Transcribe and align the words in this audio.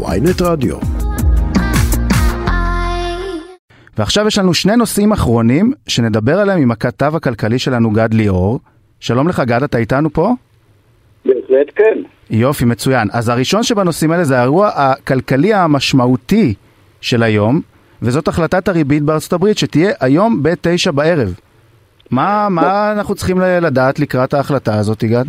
ויינט 0.00 0.42
רדיו. 0.42 0.76
ועכשיו 3.98 4.26
יש 4.26 4.38
לנו 4.38 4.54
שני 4.54 4.76
נושאים 4.76 5.12
אחרונים 5.12 5.72
שנדבר 5.88 6.38
עליהם 6.38 6.58
עם 6.58 6.70
הכתב 6.70 7.16
הכלכלי 7.16 7.58
שלנו 7.58 7.90
גד 7.90 8.14
ליאור. 8.14 8.60
שלום 9.00 9.28
לך 9.28 9.42
גד, 9.46 9.62
אתה 9.62 9.78
איתנו 9.78 10.12
פה? 10.12 10.34
בהחלט 11.24 11.70
כן. 11.76 12.02
יופי, 12.30 12.64
מצוין. 12.64 13.08
אז 13.12 13.28
הראשון 13.28 13.62
שבנושאים 13.62 14.12
האלה 14.12 14.24
זה 14.24 14.38
האירוע 14.38 14.70
הכלכלי 14.74 15.54
המשמעותי 15.54 16.54
של 17.00 17.22
היום, 17.22 17.60
וזאת 18.02 18.28
החלטת 18.28 18.68
הריבית 18.68 19.02
בארצות 19.02 19.32
הברית 19.32 19.58
שתהיה 19.58 19.92
היום 20.00 20.42
בתשע 20.42 20.90
בערב. 20.90 21.34
מה, 22.10 22.48
מה 22.48 22.92
אנחנו 22.92 23.14
צריכים 23.14 23.38
לדעת 23.40 24.00
לקראת 24.00 24.34
ההחלטה 24.34 24.78
הזאת, 24.78 25.04
גד? 25.04 25.24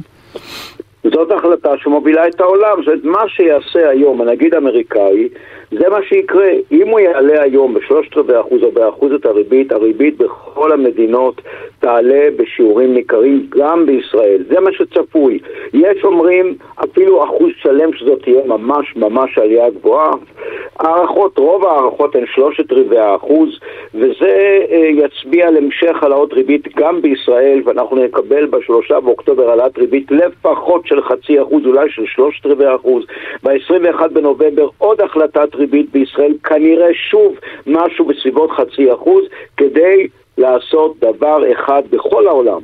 זאת 1.03 1.31
החלטה 1.31 1.77
שמובילה 1.77 2.27
את 2.27 2.41
העולם, 2.41 2.83
זאת 2.85 3.03
מה 3.03 3.27
שיעשה 3.27 3.89
היום 3.89 4.21
הנגיד 4.21 4.53
האמריקאי, 4.53 5.29
זה 5.71 5.89
מה 5.89 5.97
שיקרה. 6.03 6.49
אם 6.71 6.87
הוא 6.87 6.99
יעלה 6.99 7.41
היום 7.41 7.73
בשלושת 7.73 8.17
רבעי 8.17 8.39
אחוז 8.39 8.63
או 8.63 8.71
באחוז 8.71 9.11
את 9.11 9.25
הריבית, 9.25 9.71
הריבית 9.71 10.17
בכל 10.17 10.71
המדינות 10.71 11.41
תעלה 11.79 12.27
בשיעורים 12.37 12.93
ניכרים 12.93 13.47
גם 13.49 13.85
בישראל. 13.85 14.43
זה 14.49 14.59
מה 14.59 14.69
שצפוי. 14.71 15.39
יש 15.73 16.03
אומרים 16.03 16.55
אפילו 16.83 17.23
אחוז 17.23 17.51
שלם 17.57 17.93
שזאת 17.93 18.21
תהיה 18.23 18.41
ממש 18.45 18.95
ממש 18.95 19.37
עלייה 19.37 19.69
גבוהה. 19.69 20.11
הערכות, 20.79 21.37
רוב 21.37 21.65
ההערכות 21.65 22.15
הן 22.15 22.25
שלושת 22.25 22.71
רבעי 22.71 22.99
האחוז, 22.99 23.49
וזה 23.93 24.59
אה, 24.71 24.89
יצביע 24.93 25.47
על 25.47 25.57
המשך 25.57 25.95
העלאות 26.01 26.33
ריבית 26.33 26.75
גם 26.75 27.01
בישראל, 27.01 27.61
ואנחנו 27.65 27.97
נקבל 27.97 28.45
בשלושה 28.45 28.99
באוקטובר 28.99 29.49
העלאת 29.49 29.77
ריבית 29.77 30.11
לפחות 30.11 30.87
של 30.87 31.01
חצי 31.01 31.41
אחוז, 31.41 31.65
אולי 31.65 31.89
של 31.89 32.05
שלושת 32.05 32.45
רבעי 32.45 32.75
אחוז. 32.75 33.03
ב-21 33.43 34.07
בנובמבר 34.07 34.67
עוד 34.77 35.01
החלטת 35.01 35.55
ריבית 35.55 35.91
בישראל, 35.91 36.33
כנראה 36.43 36.93
שוב 36.93 37.35
משהו 37.67 38.05
בסביבות 38.05 38.51
חצי 38.51 38.93
אחוז, 38.93 39.23
כדי 39.57 40.07
לעשות 40.37 40.99
דבר 40.99 41.51
אחד 41.51 41.81
בכל 41.89 42.27
העולם. 42.27 42.59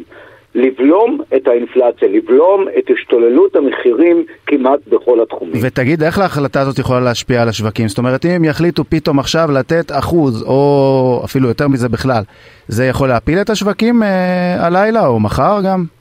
לבלום 0.55 1.21
את 1.35 1.47
האינפלציה, 1.47 2.07
לבלום 2.07 2.65
את 2.79 2.89
השתוללות 2.93 3.55
המחירים 3.55 4.25
כמעט 4.45 4.79
בכל 4.87 5.21
התחומים. 5.21 5.55
ותגיד, 5.61 6.03
איך 6.03 6.19
ההחלטה 6.19 6.61
הזאת 6.61 6.79
יכולה 6.79 6.99
להשפיע 6.99 7.41
על 7.41 7.49
השווקים? 7.49 7.87
זאת 7.87 7.97
אומרת, 7.97 8.25
אם 8.25 8.31
הם 8.31 8.45
יחליטו 8.45 8.83
פתאום 8.89 9.19
עכשיו 9.19 9.51
לתת 9.51 9.91
אחוז, 9.91 10.43
או 10.43 11.21
אפילו 11.25 11.47
יותר 11.47 11.67
מזה 11.67 11.89
בכלל, 11.89 12.23
זה 12.67 12.85
יכול 12.85 13.07
להפיל 13.07 13.41
את 13.41 13.49
השווקים 13.49 14.03
אה, 14.03 14.65
הלילה 14.65 15.07
או 15.07 15.19
מחר 15.19 15.59
גם? 15.65 15.98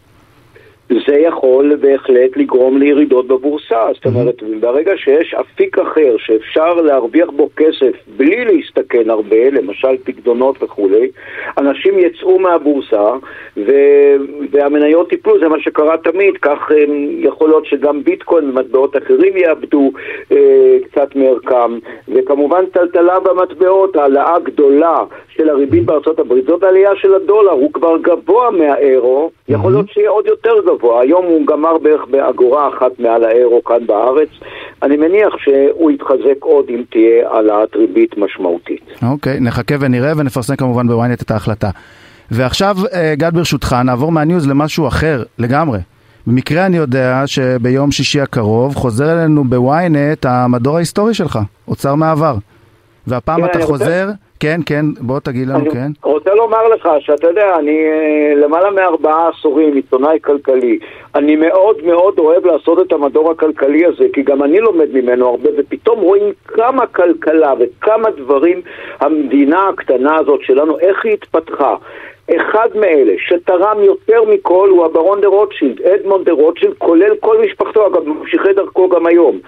זה 0.88 1.16
יכול 1.16 1.74
בהחלט 1.80 2.36
לגרום 2.36 2.78
לירידות 2.78 3.26
בבורסה. 3.26 3.86
זאת 3.94 4.06
אומרת, 4.06 4.42
ברגע 4.60 4.92
שיש 4.96 5.34
אפיק 5.34 5.78
אחר 5.78 6.16
שאפשר 6.18 6.74
להרוויח 6.74 7.30
בו 7.30 7.48
כסף 7.56 7.92
בלי 8.16 8.44
להסתכן 8.44 9.10
הרבה, 9.10 9.50
למשל 9.50 9.96
פקדונות 10.04 10.62
וכולי, 10.62 11.08
אנשים 11.58 11.98
יצאו 11.98 12.38
מהבורסה 12.38 13.10
ו... 13.56 13.72
והמניות 14.50 15.12
ייפלו, 15.12 15.38
זה 15.40 15.48
מה 15.48 15.60
שקרה 15.60 15.96
תמיד, 15.96 16.36
כך 16.42 16.70
יכול 17.18 17.48
להיות 17.48 17.66
שגם 17.66 18.04
ביטקוין 18.04 18.50
ומטבעות 18.50 18.96
אחרים 18.96 19.36
יאבדו 19.36 19.92
אה, 20.32 20.76
קצת 20.84 21.16
מערכם, 21.16 21.78
וכמובן 22.08 22.66
טלטלה 22.66 23.20
במטבעות, 23.20 23.96
העלאה 23.96 24.38
גדולה 24.38 25.04
של 25.38 25.48
הריבית 25.50 25.84
בארצות 25.84 26.18
הברית, 26.18 26.44
זאת 26.46 26.62
עלייה 26.62 26.90
של 26.96 27.14
הדולר, 27.14 27.50
הוא 27.50 27.72
כבר 27.72 27.96
גבוה 28.02 28.50
מהאירו, 28.50 29.30
יכול 29.48 29.72
להיות 29.72 29.88
שיהיה 29.88 30.10
עוד 30.10 30.26
יותר 30.26 30.54
גבוה, 30.66 31.00
היום 31.00 31.24
הוא 31.24 31.46
גמר 31.46 31.78
בערך 31.78 32.04
באגורה 32.10 32.68
אחת 32.68 32.98
מעל 32.98 33.24
האירו 33.24 33.64
כאן 33.64 33.86
בארץ, 33.86 34.28
אני 34.82 34.96
מניח 34.96 35.34
שהוא 35.38 35.90
יתחזק 35.90 36.40
עוד 36.40 36.64
אם 36.68 36.82
תהיה 36.90 37.30
העלאת 37.30 37.76
ריבית 37.76 38.18
משמעותית. 38.18 38.82
אוקיי, 39.10 39.36
okay, 39.36 39.40
נחכה 39.40 39.74
ונראה 39.80 40.12
ונפרסם 40.16 40.56
כמובן 40.56 40.88
בוויינט 40.88 41.22
את 41.22 41.30
ההחלטה. 41.30 41.70
ועכשיו, 42.30 42.76
גד 43.14 43.34
ברשותך, 43.34 43.76
נעבור 43.84 44.12
מהניוז 44.12 44.48
למשהו 44.48 44.88
אחר 44.88 45.22
לגמרי. 45.38 45.78
במקרה 46.26 46.66
אני 46.66 46.76
יודע 46.76 47.22
שביום 47.26 47.90
שישי 47.90 48.20
הקרוב 48.20 48.74
חוזר 48.74 49.12
אלינו 49.12 49.44
בוויינט 49.44 50.26
המדור 50.26 50.76
ההיסטורי 50.76 51.14
שלך, 51.14 51.38
אוצר 51.68 51.94
מעבר. 51.94 52.34
והפעם 53.06 53.40
כן, 53.40 53.44
אתה 53.44 53.66
חוזר... 53.66 54.04
רוצה... 54.04 54.27
כן, 54.40 54.60
כן, 54.66 54.84
בוא 55.00 55.20
תגיד 55.20 55.48
לנו, 55.48 55.58
אני 55.58 55.70
כן. 55.70 55.78
אני 55.78 56.12
רוצה 56.12 56.34
לומר 56.34 56.68
לך 56.68 56.88
שאתה 57.00 57.26
יודע, 57.26 57.56
אני 57.58 57.78
למעלה 58.36 58.70
מארבעה 58.70 59.28
עשורים 59.28 59.74
עיתונאי 59.74 60.18
כלכלי. 60.20 60.78
אני 61.14 61.36
מאוד 61.36 61.76
מאוד 61.84 62.18
אוהב 62.18 62.46
לעשות 62.46 62.86
את 62.86 62.92
המדור 62.92 63.30
הכלכלי 63.30 63.86
הזה, 63.86 64.04
כי 64.12 64.22
גם 64.22 64.42
אני 64.42 64.60
לומד 64.60 64.88
ממנו 64.92 65.28
הרבה, 65.28 65.50
ופתאום 65.58 66.00
רואים 66.00 66.32
כמה 66.46 66.86
כלכלה 66.86 67.52
וכמה 67.60 68.10
דברים 68.10 68.60
המדינה 69.00 69.68
הקטנה 69.68 70.16
הזאת 70.16 70.40
שלנו, 70.42 70.78
איך 70.78 71.04
היא 71.04 71.12
התפתחה. 71.12 71.76
אחד 72.36 72.68
מאלה 72.74 73.12
שתרם 73.18 73.84
יותר 73.84 74.24
מכל 74.24 74.68
הוא 74.70 74.84
הברון 74.84 75.20
דה 75.20 75.28
רוטשילד, 75.28 75.82
אדמונד 75.82 76.24
דה 76.24 76.32
רוטשילד, 76.32 76.74
כולל 76.78 77.16
כל 77.20 77.38
משפחתו, 77.44 77.86
אגב, 77.86 78.08
ממשיכי 78.08 78.52
דרכו 78.52 78.88
גם 78.88 79.06
היום. 79.06 79.38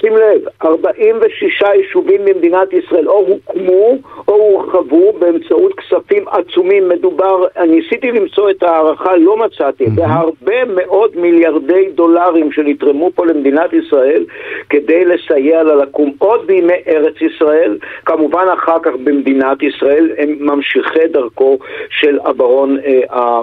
שים 0.00 0.16
לב, 0.16 0.40
46 0.64 1.62
יישובים 1.62 2.24
במדינת 2.24 2.72
ישראל 2.72 3.08
או 3.08 3.26
הוקמו 3.28 3.96
או 4.28 4.34
הורחבו 4.34 5.12
באמצעות 5.18 5.72
כספים 5.74 6.24
עצומים. 6.28 6.88
מדובר, 6.88 7.44
ניסיתי 7.66 8.12
למצוא 8.12 8.50
את 8.50 8.62
ההערכה, 8.62 9.16
לא 9.16 9.36
מצאתי, 9.36 9.86
mm-hmm. 9.86 9.90
בהרבה 9.96 10.64
מאוד 10.64 11.10
מיליארדי 11.16 11.88
דולרים 11.94 12.52
שנתרמו 12.52 13.10
פה 13.14 13.26
למדינת 13.26 13.72
ישראל 13.72 14.24
כדי 14.70 15.04
לסייע 15.04 15.62
לה 15.62 15.74
לקום 15.74 16.12
עוד 16.18 16.46
בימי 16.46 16.72
ארץ 16.88 17.14
ישראל, 17.20 17.78
כמובן 18.04 18.46
אחר 18.54 18.78
כך 18.82 18.92
במדינת 19.04 19.62
ישראל, 19.62 20.10
הם 20.18 20.36
ממשיכי 20.40 21.08
דרכו 21.12 21.58
של 21.90 22.18
הברון, 22.28 22.78
אה, 22.86 23.40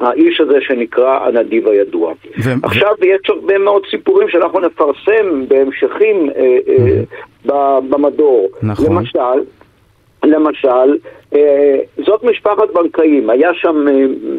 האיש 0.00 0.40
הזה 0.40 0.58
שנקרא 0.60 1.18
הנדיב 1.26 1.68
הידוע. 1.68 2.12
ו... 2.44 2.50
עכשיו 2.62 2.92
יש 3.02 3.20
הרבה 3.28 3.58
מאוד 3.58 3.82
סיפורים 3.90 4.28
שאנחנו 4.28 4.60
נפרסם 4.60 5.48
בהמשכים 5.48 6.30
אה, 6.36 6.58
אה, 6.68 7.80
במדור. 7.90 8.48
נכון. 8.62 8.86
למשל, 8.86 9.42
למשל, 10.24 10.96
זאת 12.06 12.24
משפחת 12.24 12.70
בנקאים, 12.74 13.30
היה 13.30 13.54
שם 13.54 13.86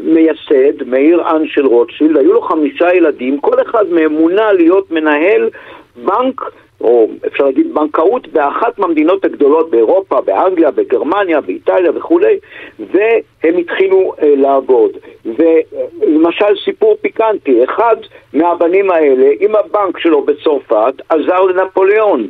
מייסד, 0.03 0.83
מאיר 0.85 1.23
אנשל 1.35 1.65
רוטשילד, 1.65 2.17
היו 2.17 2.33
לו 2.33 2.41
חמישה 2.41 2.93
ילדים, 2.93 3.39
כל 3.39 3.61
אחד 3.61 3.83
מהם 3.91 4.11
מונה 4.13 4.53
להיות 4.53 4.91
מנהל 4.91 5.49
בנק 5.95 6.41
או 6.83 7.07
אפשר 7.27 7.43
להגיד 7.45 7.73
בנקאות 7.73 8.27
באחת 8.27 8.79
מהמדינות 8.79 9.25
הגדולות 9.25 9.69
באירופה, 9.69 10.21
באנגליה, 10.21 10.71
בגרמניה, 10.71 11.41
באיטליה 11.41 11.91
וכולי, 11.95 12.39
והם 12.79 13.57
התחילו 13.57 14.13
אה, 14.21 14.33
לעבוד. 14.35 14.91
ולמשל 15.25 16.55
סיפור 16.65 16.97
פיקנטי, 17.01 17.63
אחד 17.63 17.95
מהבנים 18.33 18.91
האלה 18.91 19.27
עם 19.39 19.55
הבנק 19.55 19.99
שלו 19.99 20.21
בצרפת 20.21 20.93
עזר 21.09 21.41
לנפוליאון. 21.41 22.27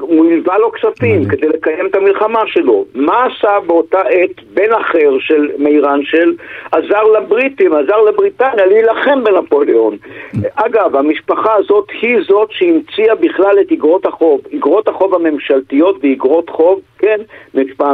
הוא 0.00 0.32
הלווה 0.32 0.58
לו 0.58 0.72
כספים 0.72 1.24
כדי 1.24 1.48
לקיים 1.48 1.86
את 1.86 1.94
המלחמה 1.94 2.40
שלו. 2.46 2.84
מה 2.94 3.26
עשה 3.26 3.60
באותה 3.66 4.00
עת 4.00 4.44
בן 4.54 4.72
אחר 4.72 5.10
של 5.20 5.50
מאיראן 5.58 6.00
של 6.04 6.34
עזר 6.72 7.02
לבריטים, 7.02 7.72
עזר 7.72 8.02
לבריטניה 8.02 8.66
להילחם 8.66 9.24
בנפוליאון. 9.24 9.96
אגב, 10.54 10.96
המשפחה 10.96 11.54
הזאת 11.54 11.88
היא 12.02 12.18
זאת 12.28 12.48
שהמציאה 12.52 13.14
בכלל 13.14 13.60
את 13.60 13.72
אגרות 13.72 14.06
החוב. 14.06 14.40
אגרות 14.54 14.88
החוב 14.88 15.14
הממשלתיות 15.14 15.96
ואגרות 16.02 16.50
חוב, 16.50 16.80
כן, 16.98 17.20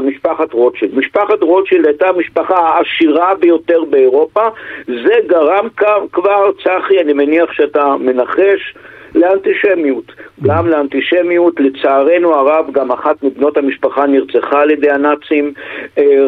משפחת 0.03 0.53
רוטשילד. 0.53 0.99
משפחת 0.99 1.43
רוטשילד 1.43 1.87
הייתה 1.87 2.09
המשפחה 2.09 2.59
העשירה 2.59 3.35
ביותר 3.35 3.85
באירופה. 3.91 4.49
זה 4.87 5.15
גרם 5.27 5.69
כבר, 6.13 6.51
צחי, 6.63 7.01
אני 7.01 7.13
מניח 7.13 7.53
שאתה 7.53 7.97
מנחש, 8.01 8.75
לאנטישמיות. 9.15 10.13
גם 10.43 10.67
לאנטישמיות, 10.67 11.61
לצערנו 11.61 12.35
הרב, 12.35 12.67
גם 12.73 12.93
אחת 12.93 13.23
מבנות 13.23 13.57
המשפחה 13.57 14.07
נרצחה 14.07 14.61
על 14.61 14.71
ידי 14.71 14.91
הנאצים. 14.91 15.53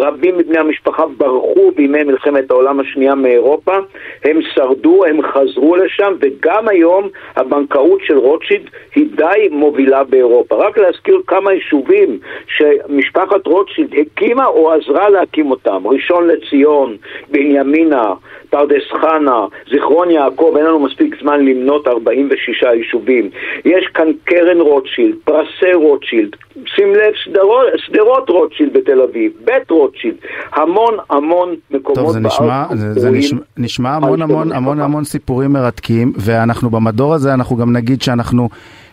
רבים 0.00 0.38
מבני 0.38 0.58
המשפחה 0.58 1.06
ברחו 1.16 1.70
בימי 1.76 2.02
מלחמת 2.04 2.50
העולם 2.50 2.80
השנייה 2.80 3.14
מאירופה. 3.14 3.76
הם 4.24 4.38
שרדו, 4.54 5.04
הם 5.04 5.22
חזרו 5.22 5.76
לשם, 5.76 6.12
וגם 6.20 6.68
היום 6.68 7.08
הבנקאות 7.36 8.00
של 8.04 8.18
רוטשילד 8.18 8.70
היא 8.94 9.06
די 9.16 9.48
מובילה 9.50 10.04
באירופה. 10.04 10.56
רק 10.56 10.78
להזכיר 10.78 11.20
כמה 11.26 11.52
יישובים 11.52 12.18
שמשפחת 12.46 13.46
רוטשילד 13.46 13.94
הקימה 14.00 14.46
או 14.46 14.72
עזרה 14.72 15.08
להקים 15.08 15.50
אותם. 15.50 15.86
ראשון 15.86 16.28
לציון, 16.28 16.96
בנימינה, 17.30 18.12
פרדס 18.52 18.86
חנה, 19.00 19.46
זיכרון 19.70 20.10
יעקב, 20.10 20.54
אין 20.56 20.66
לנו 20.66 20.78
מספיק 20.78 21.16
זמן 21.22 21.44
למנות 21.44 21.88
46 21.88 22.62
יישובים. 22.62 23.30
יש 23.64 23.86
כאן 23.94 24.06
קרן 24.24 24.60
רוטשילד, 24.60 25.14
פרסי 25.24 25.72
רוטשילד, 25.74 26.30
שים 26.66 26.94
לב, 26.94 27.12
שדרות, 27.14 27.66
שדרות 27.76 28.28
רוטשילד 28.30 28.72
בתל 28.72 29.00
אביב, 29.00 29.32
בית 29.44 29.70
רוטשילד, 29.70 30.14
המון 30.52 30.94
המון 31.10 31.54
מקומות 31.70 31.98
טוב, 31.98 32.12
זה 32.12 32.20
נשמע, 32.20 32.64
זה, 32.74 33.00
זה 33.00 33.10
נשמע, 33.10 33.40
נשמע 33.56 33.90
המון 33.90 34.22
המון 34.22 34.52
המון 34.52 34.80
המון 34.80 35.04
סיפורים 35.04 35.52
מרתקים, 35.52 36.12
ואנחנו 36.16 36.70
במדור 36.70 37.14
הזה, 37.14 37.34
אנחנו 37.34 37.56
גם 37.56 37.72
נגיד 37.72 38.02
שאנחנו 38.02 38.48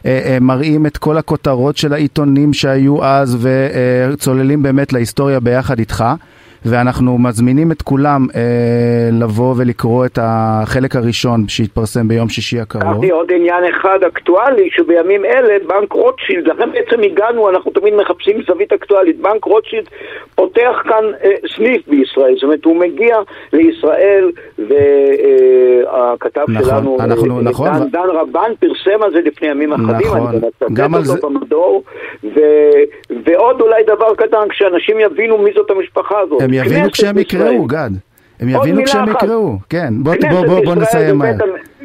אה, 0.05 0.21
אה, 0.25 0.37
מראים 0.41 0.85
את 0.85 0.97
כל 0.97 1.17
הכותרות 1.17 1.77
של 1.77 1.93
העיתונים 1.93 2.53
שהיו 2.53 3.03
אז, 3.03 3.47
וצוללים 4.13 4.63
באמת 4.63 4.93
להיסטוריה 4.93 5.39
ביחד 5.39 5.79
איתך. 5.79 6.03
ואנחנו 6.65 7.17
מזמינים 7.17 7.71
את 7.71 7.81
כולם 7.81 8.27
אה, 8.35 8.41
לבוא 9.11 9.53
ולקרוא 9.57 10.05
את 10.05 10.19
החלק 10.21 10.95
הראשון 10.95 11.47
שהתפרסם 11.47 12.07
ביום 12.07 12.29
שישי 12.29 12.59
הקרוב. 12.59 13.05
עוד 13.11 13.31
עניין 13.31 13.63
אחד 13.69 13.99
אקטואלי, 14.07 14.69
שבימים 14.71 15.25
אלה 15.25 15.53
בנק 15.67 15.93
רוטשילד, 15.93 16.47
לכן 16.47 16.71
בעצם 16.71 17.03
הגענו, 17.03 17.49
אנחנו 17.49 17.71
תמיד 17.71 17.93
מחפשים 17.93 18.41
זווית 18.47 18.73
אקטואלית, 18.73 19.19
בנק 19.21 19.43
רוטשילד 19.45 19.85
פותח 20.35 20.81
כאן 20.83 21.03
אה, 21.23 21.29
סניף 21.55 21.87
בישראל, 21.87 22.33
זאת 22.35 22.43
אומרת 22.43 22.65
הוא 22.65 22.75
מגיע 22.75 23.15
לישראל 23.53 24.31
והכתב 24.57 26.41
נכון, 26.49 26.63
שלנו, 26.65 26.97
אנחנו, 26.99 27.37
אה, 27.37 27.41
נכון, 27.43 27.67
דן, 27.69 27.89
דן 27.91 28.07
רבן 28.13 28.51
פרסם 28.59 29.03
על 29.03 29.11
זה 29.11 29.19
לפני 29.25 29.47
ימים 29.47 29.73
אחדים, 29.73 30.07
נכון, 30.07 30.19
אני 30.27 30.39
גם 30.73 30.93
על 30.95 31.01
מצטט 31.01 31.11
זה- 31.13 31.13
אותו 31.15 31.29
במדור, 31.29 31.83
ו, 32.23 32.39
ועוד 33.25 33.61
אולי 33.61 33.83
דבר 33.83 34.15
קטן, 34.15 34.49
כשאנשים 34.49 34.99
יבינו 34.99 35.37
מי 35.37 35.51
זאת 35.55 35.71
המשפחה 35.71 36.19
הזאת. 36.19 36.41
הם 36.49 36.65
יבינו 36.65 36.91
כשהם. 36.91 37.17
יקראו, 37.17 37.65
גד. 37.65 37.89
הם 38.39 38.49
יבינו 38.49 38.83
כשהם. 38.85 39.09
יקראו, 39.09 39.57
כן. 39.69 39.93
בוא, 39.97 40.15
בוא, 40.31 40.45
בוא, 40.47 40.65
בוא 40.65 40.75
נסיים 40.75 41.17
מהר. 41.17 41.35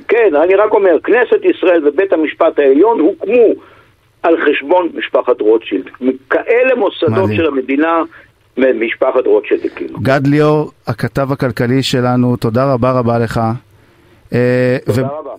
כן, 0.09 0.31
אני 0.45 0.55
רק 0.55 0.73
אומר, 0.73 0.97
כנסת 1.05 1.45
ישראל 1.55 1.89
ובית 1.89 2.13
המשפט 2.13 2.59
העליון 2.59 3.01
הוקמו 3.01 3.55
על 4.23 4.37
חשבון 4.45 4.89
משפחת 4.95 5.41
רוטשילד. 5.41 5.85
כאלה 6.31 6.75
מוסדות 6.75 7.11
מדהים. 7.11 7.37
של 7.37 7.47
המדינה, 7.47 8.03
משפחת 8.59 9.27
רוטשילד 9.27 9.61
הקימו. 9.65 9.99
גד 10.03 10.27
ליאור, 10.27 10.71
הכתב 10.87 11.33
הכלכלי 11.33 11.83
שלנו, 11.83 12.37
תודה 12.37 12.73
רבה 12.73 12.93
רבה 12.93 13.19
לך. 13.19 13.41
אה, 14.33 14.77
תודה 14.87 15.03
ו- 15.03 15.19
רבה. 15.19 15.31